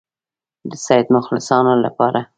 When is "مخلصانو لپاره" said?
1.15-2.19